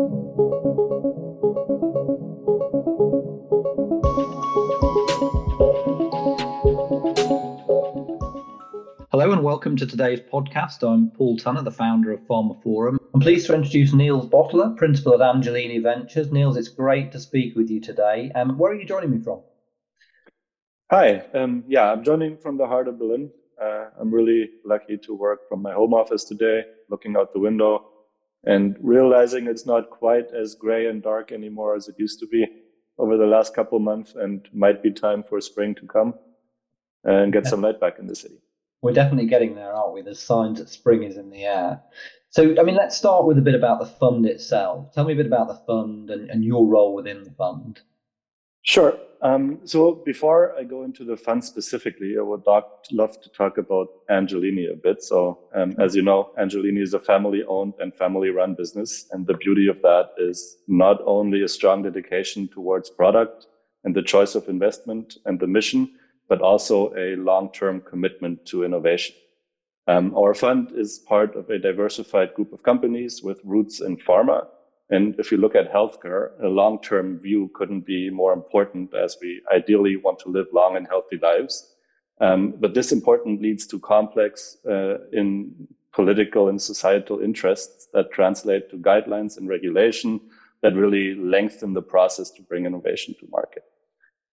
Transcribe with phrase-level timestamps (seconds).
[0.00, 0.08] Hello
[9.30, 10.82] and welcome to today's podcast.
[10.82, 12.96] I'm Paul Tunnah, the founder of pharmaphorum.
[13.12, 16.32] I'm pleased to introduce Nils Bottler, principal at Angelini Ventures.
[16.32, 18.32] Nils, it's great to speak with you today.
[18.34, 19.42] Um, where are you joining me from?
[20.90, 23.30] Hi, um, yeah, I'm joining from the heart of Berlin.
[23.62, 27.99] Uh, I'm really lucky to work from my home office today, looking out the window
[28.44, 32.46] and realizing it's not quite as gray and dark anymore as it used to be
[32.98, 36.14] over the last couple months and might be time for spring to come
[37.04, 38.40] and get some light back in the city.
[38.82, 40.02] We're definitely getting there, aren't we?
[40.02, 41.82] There's signs that spring is in the air.
[42.30, 44.92] So, I mean, let's start with a bit about the fund itself.
[44.94, 47.80] Tell me a bit about the fund and, and your role within the fund.
[48.62, 48.98] Sure.
[49.22, 53.88] Um, so before I go into the fund specifically, I would love to talk about
[54.10, 55.02] Angelini a bit.
[55.02, 59.06] So um, as you know, Angelini is a family owned and family run business.
[59.10, 63.46] And the beauty of that is not only a strong dedication towards product
[63.84, 65.90] and the choice of investment and the mission,
[66.28, 69.16] but also a long term commitment to innovation.
[69.86, 74.46] Um, our fund is part of a diversified group of companies with roots in pharma
[74.90, 79.40] and if you look at healthcare, a long-term view couldn't be more important as we
[79.52, 81.74] ideally want to live long and healthy lives.
[82.20, 88.70] Um, but this important leads to complex uh, in political and societal interests that translate
[88.70, 90.20] to guidelines and regulation
[90.62, 93.64] that really lengthen the process to bring innovation to market.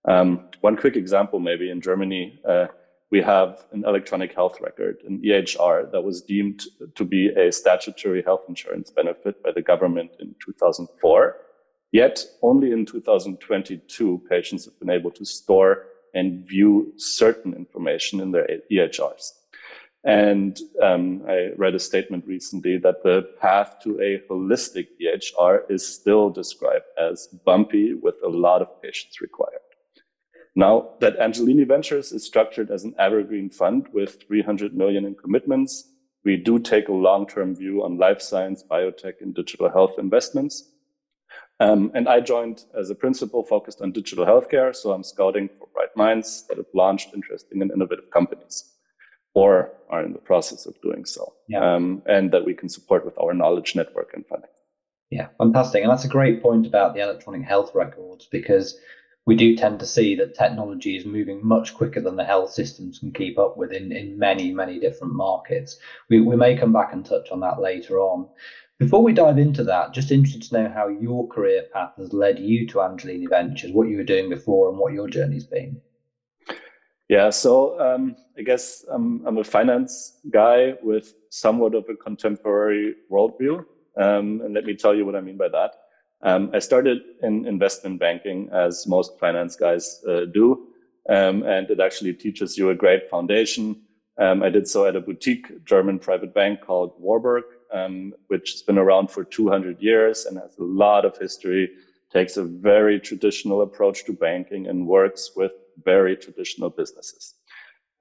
[0.05, 2.67] Um, one quick example, maybe in Germany, uh,
[3.09, 6.63] we have an electronic health record, an EHR, that was deemed
[6.95, 11.38] to be a statutory health insurance benefit by the government in 2004.
[11.91, 18.31] Yet only in 2022, patients have been able to store and view certain information in
[18.31, 19.31] their EHRs.
[20.03, 25.88] And um, I read a statement recently that the path to a holistic EHR is
[25.88, 29.67] still described as bumpy with a lot of patients required.
[30.58, 35.88] Now that Angelini Ventures is structured as an evergreen fund with 300 million in commitments,
[36.25, 40.72] we do take a long-term view on life science, biotech, and digital health investments.
[41.59, 44.75] Um, and I joined as a principal focused on digital healthcare.
[44.75, 48.73] So I'm scouting for bright minds that have launched interesting and innovative companies
[49.35, 51.34] or are in the process of doing so.
[51.47, 51.75] Yeah.
[51.75, 54.50] Um, and that we can support with our knowledge network and funding.
[55.12, 55.84] Yeah, fantastic.
[55.84, 58.79] And that's a great point about the electronic health records because
[59.28, 63.00] we do tend to see that technology is moving much quicker than the health systems
[63.00, 65.78] can keep up with in, in many, many different markets.
[66.10, 68.30] We, we may come back and touch on that later on.
[68.80, 72.40] Before we dive into that, just interested to know how your career path has led
[72.40, 75.82] you to Angelini Ventures, what you were doing before, and what your journey's been.
[77.09, 82.96] Yeah, so um, I guess I'm, I'm a finance guy with somewhat of a contemporary
[83.12, 83.66] worldview.
[84.02, 85.72] Um, and let me tell you what I mean by that.
[86.22, 90.67] Um, I started in investment banking, as most finance guys uh, do,
[91.09, 93.81] um, and it actually teaches you a great foundation.
[94.17, 98.61] Um, I did so at a boutique German private bank called Warburg, um, which has
[98.63, 101.69] been around for 200 years and has a lot of history,
[102.11, 105.51] takes a very traditional approach to banking and works with
[105.84, 107.35] very traditional businesses.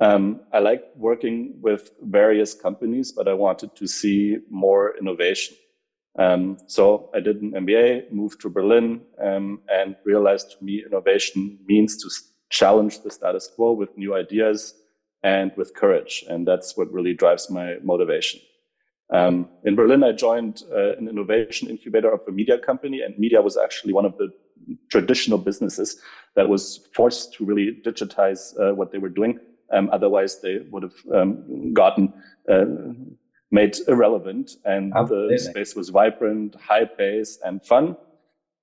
[0.01, 5.57] Um, I like working with various companies, but I wanted to see more innovation.
[6.19, 11.59] Um, so I did an MBA, moved to Berlin, um, and realized to me innovation
[11.67, 12.11] means to
[12.49, 14.75] challenge the status quo with new ideas
[15.23, 16.25] and with courage.
[16.29, 18.41] And that's what really drives my motivation.
[19.11, 23.41] Um, in Berlin, I joined uh, an innovation incubator of a media company, and media
[23.41, 24.33] was actually one of the
[24.91, 26.01] traditional businesses
[26.35, 29.39] that was forced to really digitize uh, what they were doing.
[29.73, 32.13] Um, otherwise, they would have um, gotten
[32.49, 32.65] uh,
[33.51, 35.37] made irrelevant and Absolutely.
[35.37, 37.97] the space was vibrant, high pace and fun.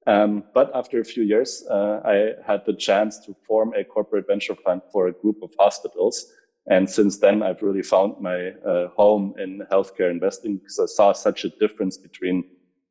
[0.06, 4.28] Um, but after a few years, uh, I had the chance to form a corporate
[4.28, 6.26] venture fund for a group of hospitals.
[6.68, 11.14] And since then, I've really found my uh, home in healthcare investing because I saw
[11.14, 12.44] such a difference between,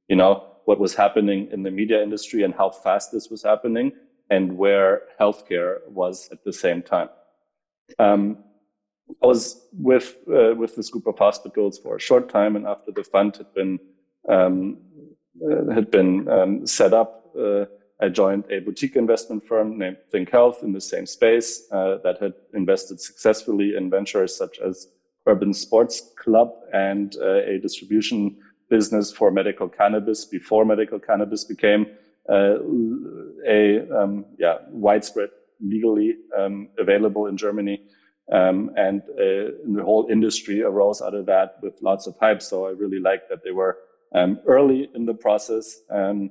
[0.08, 3.92] you know, what was happening in the media industry and how fast this was happening
[4.30, 7.08] and where healthcare was at the same time.
[7.98, 8.38] Um,
[9.22, 12.92] I was with uh, with this group of hospitals for a short time, and after
[12.92, 13.78] the fund had been
[14.28, 14.78] um,
[15.44, 17.64] uh, had been um, set up, uh,
[18.00, 22.18] I joined a boutique investment firm named Think Health in the same space uh, that
[22.20, 24.88] had invested successfully in ventures such as
[25.26, 28.36] Urban Sports Club and uh, a distribution
[28.68, 31.86] business for medical cannabis before medical cannabis became
[32.28, 32.56] uh,
[33.46, 37.82] a um, yeah widespread legally um, available in Germany.
[38.32, 42.40] Um, and uh, the whole industry arose out of that with lots of hype.
[42.40, 43.76] So I really liked that they were
[44.14, 45.80] um, early in the process.
[45.90, 46.30] Um,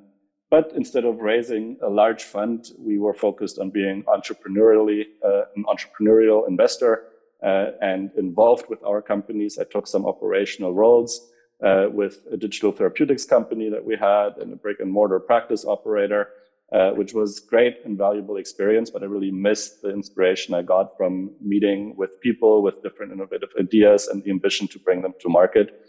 [0.50, 5.64] but instead of raising a large fund, we were focused on being entrepreneurially uh, an
[5.66, 7.04] entrepreneurial investor
[7.44, 9.58] uh, and involved with our companies.
[9.60, 11.32] I took some operational roles
[11.64, 15.66] uh, with a digital therapeutics company that we had and a brick and mortar practice
[15.66, 16.30] operator,
[16.72, 18.90] uh, which was great and valuable experience.
[18.90, 23.50] But I really missed the inspiration I got from meeting with people with different innovative
[23.60, 25.82] ideas and the ambition to bring them to market.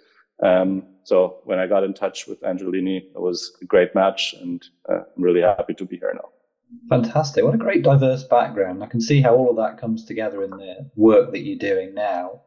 [0.43, 4.62] Um, so when I got in touch with Angelini, it was a great match, and
[4.88, 6.29] uh, I'm really happy to be here now.
[6.88, 7.44] Fantastic!
[7.44, 8.82] What a great diverse background.
[8.82, 11.94] I can see how all of that comes together in the work that you're doing
[11.94, 12.40] now.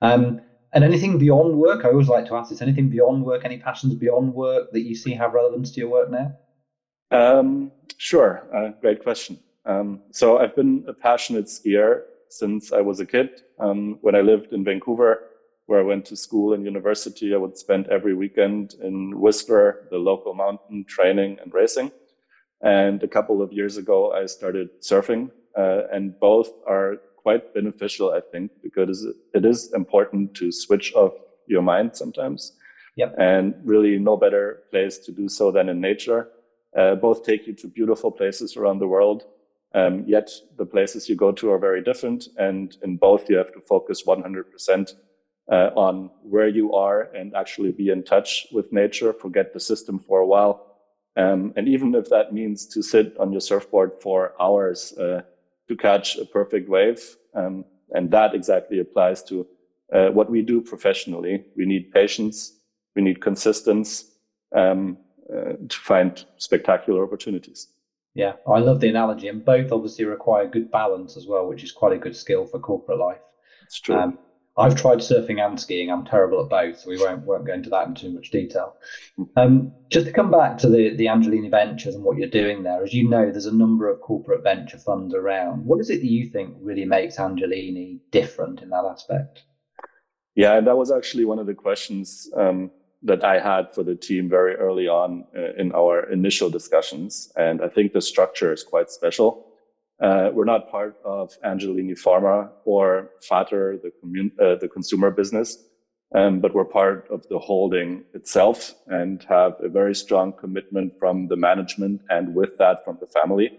[0.00, 0.40] Um,
[0.72, 3.94] and anything beyond work, I always like to ask this: anything beyond work, any passions
[3.94, 6.34] beyond work that you see have relevance to your work now?
[7.12, 9.38] Um, sure, uh, great question.
[9.66, 13.42] Um, so I've been a passionate skier since I was a kid.
[13.60, 15.24] Um, when I lived in Vancouver,
[15.66, 19.98] where I went to school and university, I would spend every weekend in Whistler, the
[19.98, 21.92] local mountain, training and racing.
[22.62, 28.10] And a couple of years ago, I started surfing, uh, and both are quite beneficial,
[28.10, 31.12] I think, because it is important to switch off
[31.46, 32.56] your mind sometimes.
[32.96, 33.14] Yep.
[33.18, 36.28] And really, no better place to do so than in nature.
[36.76, 39.24] Uh, both take you to beautiful places around the world.
[39.74, 42.28] Um, yet the places you go to are very different.
[42.36, 44.94] And in both, you have to focus 100%
[45.50, 49.98] uh, on where you are and actually be in touch with nature, forget the system
[49.98, 50.66] for a while.
[51.16, 55.22] Um, and even if that means to sit on your surfboard for hours uh,
[55.68, 59.46] to catch a perfect wave, um, and that exactly applies to
[59.92, 61.44] uh, what we do professionally.
[61.54, 62.54] We need patience,
[62.96, 64.06] we need consistency
[64.54, 64.96] um,
[65.30, 67.68] uh, to find spectacular opportunities.
[68.14, 71.72] Yeah, I love the analogy, and both obviously require good balance as well, which is
[71.72, 73.22] quite a good skill for corporate life.
[73.64, 73.96] It's true.
[73.96, 74.18] Um,
[74.56, 75.90] I've tried surfing and skiing.
[75.90, 78.76] I'm terrible at both, so we won't won't go into that in too much detail.
[79.36, 82.82] Um, just to come back to the the Angelini Ventures and what you're doing there,
[82.82, 85.64] as you know, there's a number of corporate venture funds around.
[85.64, 89.42] What is it that you think really makes Angelini different in that aspect?
[90.34, 92.70] Yeah, and that was actually one of the questions um,
[93.02, 97.60] that I had for the team very early on uh, in our initial discussions, and
[97.62, 99.46] I think the structure is quite special.
[100.00, 105.58] Uh, we're not part of Angelini Pharma or Fater, the, commun- uh, the consumer business,
[106.14, 111.28] um, but we're part of the holding itself and have a very strong commitment from
[111.28, 113.50] the management and with that from the family.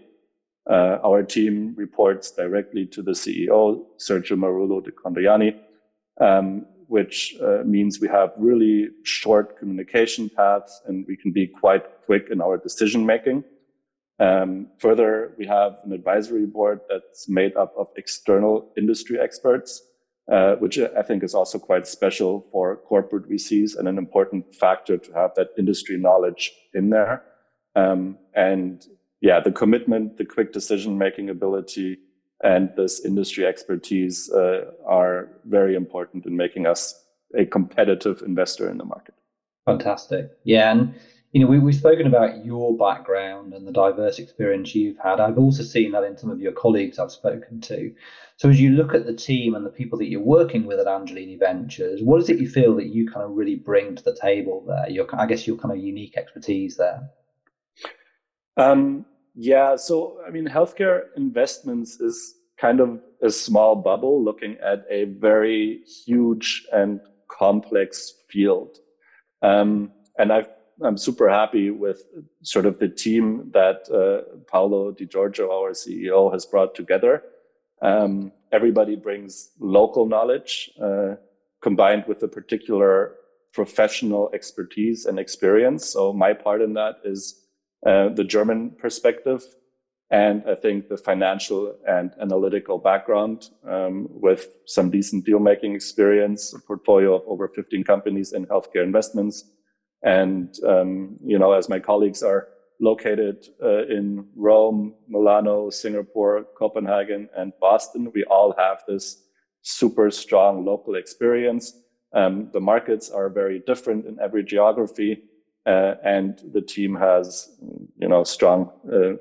[0.70, 5.54] Uh, our team reports directly to the CEO, Sergio Marullo di Condojanni,
[6.20, 11.84] um, which uh, means we have really short communication paths and we can be quite
[12.04, 13.44] quick in our decision making.
[14.20, 19.82] Um, further, we have an advisory board that's made up of external industry experts,
[20.30, 24.96] uh, which I think is also quite special for corporate VCs and an important factor
[24.96, 27.24] to have that industry knowledge in there.
[27.74, 28.86] Um, and
[29.20, 31.98] yeah, the commitment, the quick decision making ability,
[32.44, 37.02] and this industry expertise uh, are very important in making us
[37.34, 39.14] a competitive investor in the market.
[39.66, 40.30] Fantastic.
[40.44, 40.70] Yeah.
[40.70, 40.94] And
[41.32, 45.18] you know, we, we've spoken about your background and the diverse experience you've had.
[45.18, 47.92] I've also seen that in some of your colleagues I've spoken to.
[48.36, 50.86] So, as you look at the team and the people that you're working with at
[50.86, 54.14] Angelini Ventures, what is it you feel that you kind of really bring to the
[54.14, 54.88] table there?
[54.88, 57.10] Your, I guess, your kind of unique expertise there.
[58.56, 59.04] Um,
[59.34, 59.76] yeah.
[59.76, 65.80] So, I mean, healthcare investments is kind of a small bubble looking at a very
[66.06, 68.78] huge and complex field.
[69.42, 70.48] Um, and I've
[70.82, 72.02] I'm super happy with
[72.42, 77.22] sort of the team that uh, Paolo Di Giorgio, our CEO, has brought together.
[77.80, 81.14] Um, everybody brings local knowledge uh,
[81.62, 83.14] combined with a particular
[83.52, 85.86] professional expertise and experience.
[85.86, 87.43] So my part in that is
[87.86, 89.44] uh, the German perspective,
[90.10, 96.52] and I think the financial and analytical background um, with some decent deal making experience,
[96.52, 99.44] a portfolio of over 15 companies in healthcare investments
[100.04, 102.48] and, um, you know, as my colleagues are
[102.78, 109.22] located uh, in Rome, Milano, Singapore, Copenhagen, and Boston, we all have this
[109.62, 111.72] super strong local experience.
[112.12, 115.22] Um, the markets are very different in every geography,
[115.66, 117.56] uh, and the team has,
[117.96, 119.16] you know, strong uh,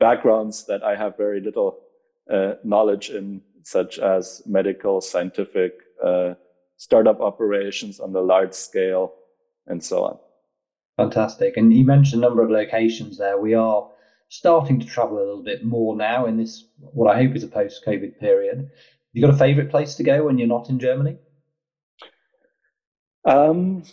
[0.00, 1.78] backgrounds that I have very little
[2.30, 5.72] uh, knowledge in, such as medical, scientific,
[6.04, 6.34] uh,
[6.76, 9.12] startup operations on the large scale,
[9.66, 10.18] and so on.
[10.96, 11.56] Fantastic.
[11.56, 13.38] And you mentioned a number of locations there.
[13.38, 13.88] We are
[14.28, 17.48] starting to travel a little bit more now in this, what I hope is a
[17.48, 18.70] post COVID period.
[19.12, 21.16] You got a favorite place to go when you're not in Germany?
[23.24, 23.84] Um,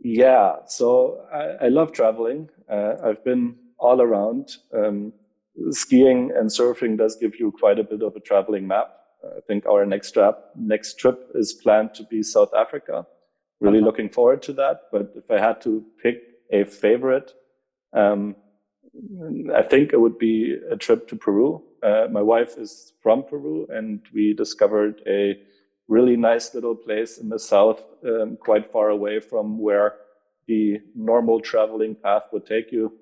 [0.00, 2.48] yeah, so I, I love traveling.
[2.70, 4.56] Uh, I've been all around.
[4.72, 5.12] Um,
[5.70, 8.92] skiing and surfing does give you quite a bit of a traveling map.
[9.24, 13.06] I think our next trip, next trip is planned to be South Africa.
[13.60, 13.86] Really uh-huh.
[13.86, 14.82] looking forward to that.
[14.92, 16.22] But if I had to pick
[16.52, 17.32] a favorite,
[17.92, 18.36] um,
[19.54, 21.62] I think it would be a trip to Peru.
[21.82, 25.38] Uh, my wife is from Peru, and we discovered a
[25.88, 29.94] really nice little place in the south, um, quite far away from where
[30.46, 32.92] the normal traveling path would take you.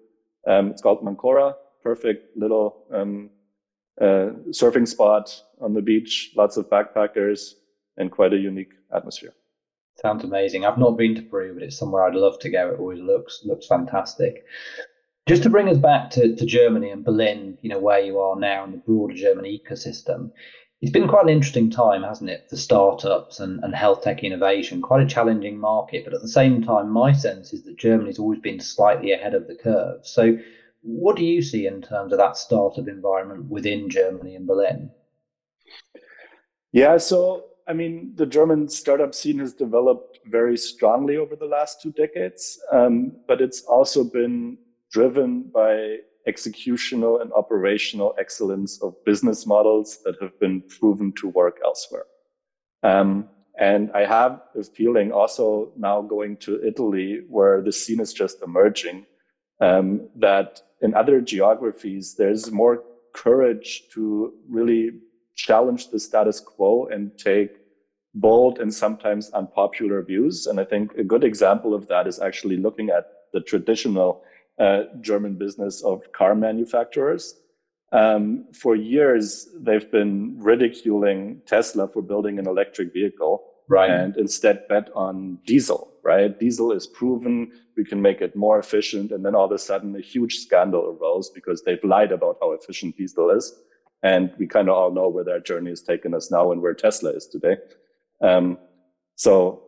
[0.47, 1.55] Um, it's called Mancora.
[1.83, 3.31] Perfect little um,
[4.01, 6.33] uh, surfing spot on the beach.
[6.37, 7.53] Lots of backpackers
[7.97, 9.35] and quite a unique atmosphere.
[9.97, 10.65] Sounds amazing.
[10.65, 12.71] I've not been to Peru, but it's somewhere I'd love to go.
[12.71, 14.45] It always looks looks fantastic.
[15.27, 18.39] Just to bring us back to, to Germany and Berlin, you know, where you are
[18.39, 20.31] now in the broader German ecosystem,
[20.85, 24.83] it's been quite an interesting time, hasn't it, for startups and, and health tech innovation?
[24.83, 28.41] Quite a challenging market, but at the same time, my sense is that Germany's always
[28.41, 30.07] been slightly ahead of the curve.
[30.07, 30.37] So,
[30.83, 34.91] what do you see in terms of that startup environment within Germany and Berlin?
[36.73, 41.81] Yeah, so I mean, the German startup scene has developed very strongly over the last
[41.81, 44.59] two decades, um, but it's also been
[44.93, 51.59] driven by executional and operational excellence of business models that have been proven to work
[51.65, 52.07] elsewhere.
[52.83, 53.29] Um,
[53.59, 58.43] and I have a feeling also now going to Italy, where the scene is just
[58.43, 59.07] emerging,
[59.61, 62.83] um, that in other geographies, there's more
[63.15, 64.91] courage to really
[65.37, 67.51] challenge the status quo and take
[68.15, 70.47] bold and sometimes unpopular views.
[70.47, 74.23] And I think a good example of that is actually looking at the traditional
[75.01, 77.35] German business of car manufacturers.
[77.93, 83.91] Um, for years, they've been ridiculing Tesla for building an electric vehicle, right?
[83.91, 86.39] And instead bet on diesel, right?
[86.39, 89.95] Diesel is proven; we can make it more efficient, and then all of a sudden,
[89.97, 93.55] a huge scandal arose because they've lied about how efficient diesel is,
[94.03, 96.75] and we kind of all know where that journey has taken us now and where
[96.75, 97.57] Tesla is today.
[98.21, 98.59] Um,
[99.17, 99.64] so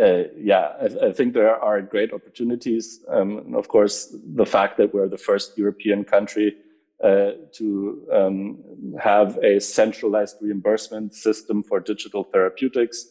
[0.00, 3.00] uh, yeah, I, I, think there are great opportunities.
[3.08, 6.54] Um, and of course, the fact that we're the first European country
[7.02, 8.62] uh, to um,
[9.00, 13.06] have a centralized reimbursement system for digital therapeutics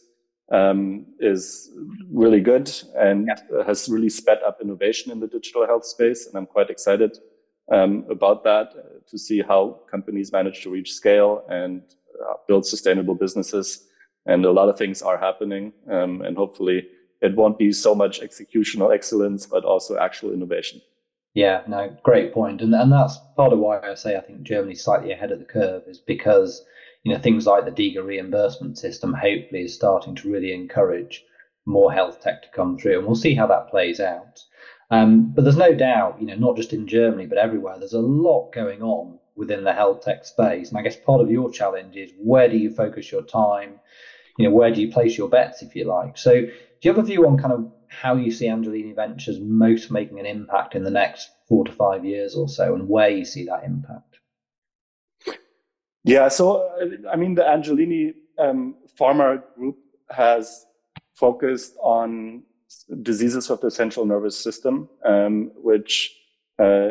[0.52, 1.72] um, is
[2.12, 3.64] really good and yeah.
[3.64, 6.26] has really sped up innovation in the digital health space.
[6.26, 7.18] And I'm quite excited
[7.72, 11.82] um, about that uh, to see how companies manage to reach scale and
[12.28, 13.85] uh, build sustainable businesses
[14.26, 15.72] and a lot of things are happening.
[15.90, 16.86] Um, and hopefully,
[17.22, 20.80] it won't be so much executional excellence, but also actual innovation.
[21.34, 24.82] Yeah, no, great point, and and that's part of why I say I think Germany's
[24.82, 26.64] slightly ahead of the curve is because
[27.04, 31.22] you know things like the DiGA reimbursement system hopefully is starting to really encourage
[31.66, 34.40] more health tech to come through, and we'll see how that plays out.
[34.90, 37.98] Um, but there's no doubt, you know, not just in Germany but everywhere, there's a
[37.98, 41.96] lot going on within the health tech space, and I guess part of your challenge
[41.96, 43.80] is where do you focus your time
[44.38, 46.18] you know, where do you place your bets, if you like?
[46.18, 46.50] So, do
[46.82, 50.26] you have a view on kind of how you see Angelini Ventures most making an
[50.26, 53.64] impact in the next four to five years or so, and where you see that
[53.64, 54.18] impact?
[56.04, 56.70] Yeah, so
[57.10, 59.76] I mean, the Angelini um, Pharma Group
[60.10, 60.64] has
[61.14, 62.42] focused on
[63.02, 66.14] diseases of the central nervous system, um, which
[66.58, 66.90] uh,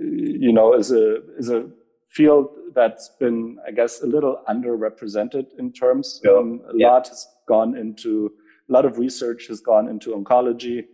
[0.00, 1.68] you know is a is a
[2.10, 6.20] field that's been, I guess, a little underrepresented in terms.
[6.22, 6.32] Yeah.
[6.32, 6.90] Um, a yeah.
[6.92, 8.30] lot has gone into,
[8.68, 10.84] a lot of research has gone into oncology,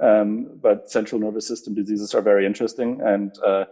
[0.00, 3.00] um, but central nervous system diseases are very interesting.
[3.02, 3.64] And uh,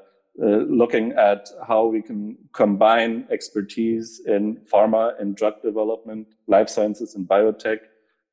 [0.42, 0.46] uh,
[0.82, 7.26] looking at how we can combine expertise in pharma and drug development, life sciences and
[7.26, 7.78] biotech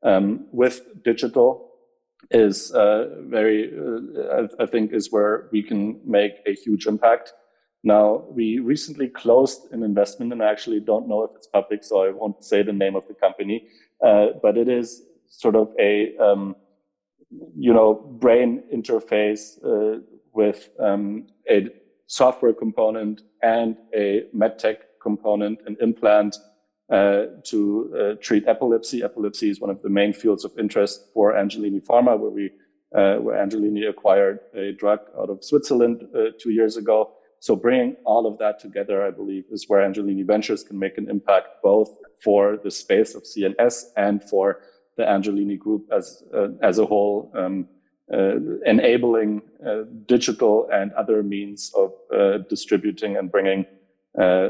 [0.03, 1.71] um, with digital
[2.31, 7.33] is uh, very, uh, I, I think, is where we can make a huge impact.
[7.83, 12.03] Now, we recently closed an investment, and I actually don't know if it's public, so
[12.03, 13.67] I won't say the name of the company,
[14.05, 16.55] uh, but it is sort of a, um,
[17.55, 19.99] you know, brain interface uh,
[20.33, 21.67] with um, a
[22.07, 26.35] software component and a medtech component, an implant
[26.89, 29.03] uh, to uh, treat epilepsy.
[29.03, 32.49] Epilepsy is one of the main fields of interest for Angelini Pharma, where we
[32.95, 37.11] uh, where Angelini acquired a drug out of Switzerland uh, two years ago.
[37.39, 41.09] So bringing all of that together, I believe, is where Angelini Ventures can make an
[41.09, 41.89] impact both
[42.23, 44.61] for the space of CNS and for
[44.97, 47.67] the Angelini Group as uh, as a whole, um,
[48.11, 53.65] uh, enabling uh, digital and other means of uh, distributing and bringing
[54.17, 54.49] uh,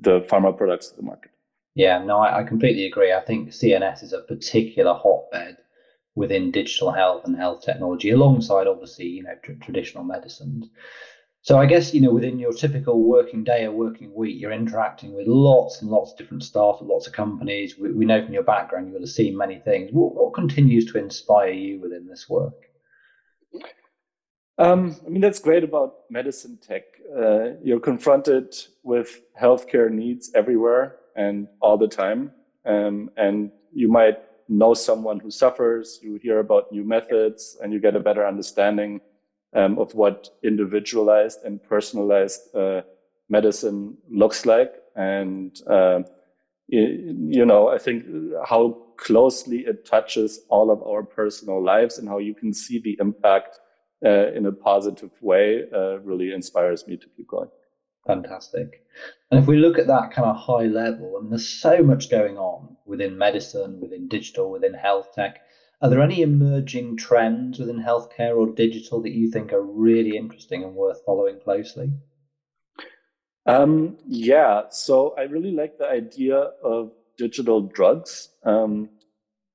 [0.00, 1.30] the pharma products to the market.
[1.74, 3.12] Yeah, no, I, I completely agree.
[3.12, 5.58] I think CNS is a particular hotbed
[6.14, 10.68] within digital health and health technology, alongside obviously you know tr- traditional medicines.
[11.44, 15.12] So I guess you know within your typical working day or working week, you're interacting
[15.12, 17.76] with lots and lots of different staff, lots of companies.
[17.76, 19.90] We, we know from your background you will have seen many things.
[19.92, 22.54] What, what continues to inspire you within this work?
[24.58, 26.82] Um, I mean, that's great about medicine tech.
[27.10, 32.30] Uh, you're confronted with healthcare needs everywhere and all the time.
[32.64, 34.18] Um, and you might
[34.48, 39.00] know someone who suffers, you hear about new methods, and you get a better understanding
[39.54, 42.82] um, of what individualized and personalized uh,
[43.28, 44.72] medicine looks like.
[44.94, 46.00] And, uh,
[46.68, 48.04] you, know, I think
[48.46, 52.96] how closely it touches all of our personal lives and how you can see the
[53.00, 53.58] impact
[54.04, 57.48] uh, in a positive way uh, really inspires me to keep going.
[58.06, 58.84] Fantastic.
[59.30, 62.36] And if we look at that kind of high level, and there's so much going
[62.36, 65.42] on within medicine, within digital, within health tech,
[65.82, 70.62] are there any emerging trends within healthcare or digital that you think are really interesting
[70.62, 71.90] and worth following closely?
[73.46, 78.28] Um, yeah, so I really like the idea of digital drugs.
[78.44, 78.90] Um,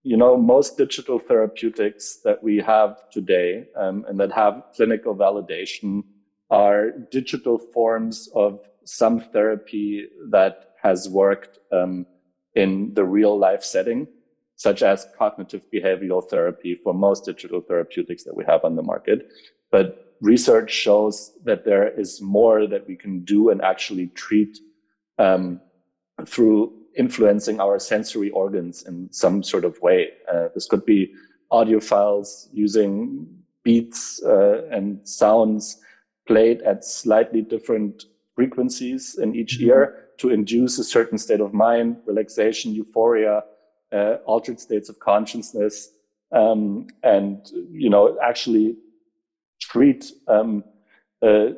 [0.04, 6.04] you know, most digital therapeutics that we have today um, and that have clinical validation
[6.50, 12.06] are digital forms of some therapy that has worked um,
[12.56, 14.08] in the real life setting,
[14.58, 19.30] such as cognitive behavioral therapy for most digital therapeutics that we have on the market.
[19.72, 24.58] But research shows that there is more that we can do and actually treat
[25.20, 25.62] um,
[26.26, 30.10] through influencing our sensory organs in some sort of way.
[30.34, 31.14] Uh, this could be
[31.52, 33.28] audio files using
[33.64, 35.80] beats uh, and sounds
[36.28, 39.70] played at slightly different frequencies in each mm-hmm.
[39.70, 43.44] ear to induce a certain state of mind, relaxation, euphoria,
[44.26, 45.90] altered states of consciousness,
[46.32, 48.76] um, and you know actually
[49.60, 50.64] treat um,
[51.22, 51.50] uh,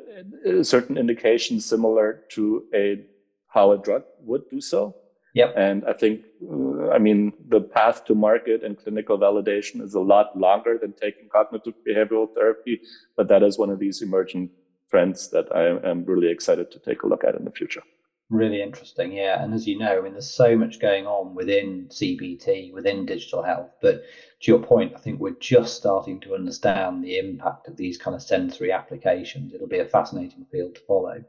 [0.64, 3.04] certain indications similar to a
[3.48, 4.96] how a drug would do so.
[5.36, 5.54] Yep.
[5.56, 10.00] And I think, uh, I mean, the path to market and clinical validation is a
[10.00, 12.82] lot longer than taking cognitive behavioral therapy,
[13.16, 14.50] but that is one of these emerging
[14.90, 17.84] trends that I am really excited to take a look at in the future.
[18.30, 19.44] Really interesting, yeah.
[19.44, 23.42] And as you know, I mean, there's so much going on within CBT, within digital
[23.42, 23.72] health.
[23.82, 24.04] But
[24.42, 28.14] to your point, I think we're just starting to understand the impact of these kind
[28.14, 29.52] of sensory applications.
[29.52, 31.24] It'll be a fascinating field to follow.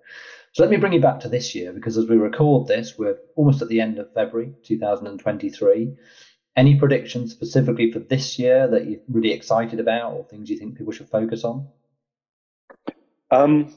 [0.53, 3.17] So let me bring you back to this year because as we record this, we're
[3.35, 5.97] almost at the end of February 2023.
[6.57, 10.77] Any predictions specifically for this year that you're really excited about or things you think
[10.77, 11.67] people should focus on?
[13.31, 13.73] Um,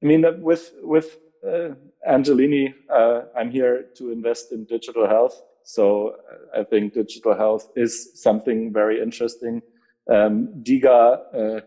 [0.00, 1.70] I mean, with with uh,
[2.08, 5.42] Angelini, uh, I'm here to invest in digital health.
[5.62, 6.16] So
[6.54, 9.62] uh, I think digital health is something very interesting.
[10.10, 11.60] Um, DiGA uh,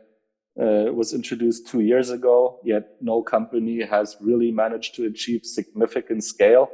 [0.61, 6.23] uh, was introduced two years ago, yet no company has really managed to achieve significant
[6.23, 6.69] scale.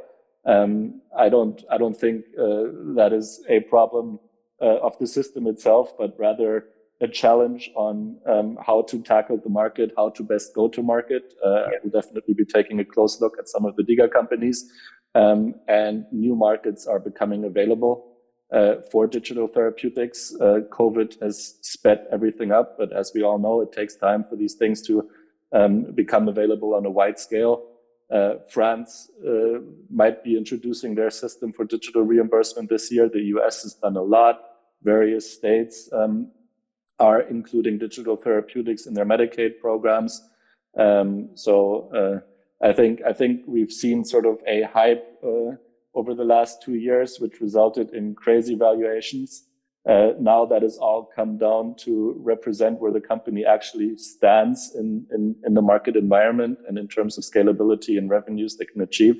[0.46, 4.18] Um, I don't, I don't think uh, that is a problem
[4.60, 6.66] of the system itself, but rather
[7.00, 11.34] a challenge on um, how to tackle the market, how to best go to market.
[11.44, 11.54] Uh, yeah.
[11.54, 14.70] I will definitely be taking a close look at some of the DiGA companies,
[15.14, 18.10] um, and new markets are becoming available
[18.52, 20.34] uh, for digital therapeutics.
[20.40, 24.36] Uh, COVID has sped everything up, but as we all know, it takes time for
[24.36, 25.08] these things to
[25.52, 27.66] um, become available on a wide scale.
[28.12, 33.08] Uh, France uh, might be introducing their system for digital reimbursement this year.
[33.08, 34.40] The US has done a lot.
[34.82, 36.30] Various states um,
[37.00, 40.22] are including digital therapeutics in their Medicaid programs.
[40.78, 45.56] Um, so uh, I think I think we've seen sort of a hype uh,
[45.94, 49.46] over the last two years, which resulted in crazy valuations.
[49.88, 55.06] Uh, now that has all come down to represent where the company actually stands in,
[55.10, 59.18] in, in, the market environment and in terms of scalability and revenues they can achieve.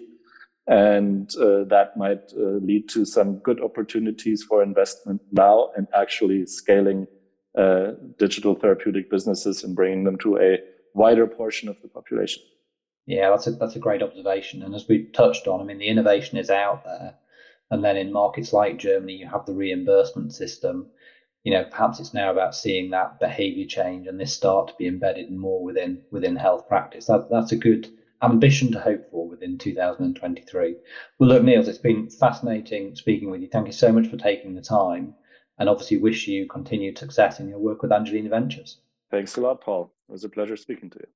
[0.66, 6.44] And uh, that might uh, lead to some good opportunities for investment now and actually
[6.44, 7.06] scaling
[7.56, 10.58] uh, digital therapeutic businesses and bringing them to a
[10.94, 12.42] wider portion of the population.
[13.06, 14.62] Yeah, that's a that's a great observation.
[14.62, 17.14] And as we touched on, I mean, the innovation is out there,
[17.70, 20.86] and then in markets like Germany, you have the reimbursement system.
[21.42, 24.86] You know, perhaps it's now about seeing that behaviour change and this start to be
[24.86, 27.06] embedded more within within health practice.
[27.06, 27.88] That that's a good
[28.22, 30.76] ambition to hope for within 2023.
[31.18, 33.48] Well, look, Nils, it's been fascinating speaking with you.
[33.48, 35.14] Thank you so much for taking the time,
[35.60, 38.78] and obviously wish you continued success in your work with Angelini Ventures.
[39.10, 39.92] Thanks a lot, Paul.
[40.08, 41.06] It was a pleasure speaking to you.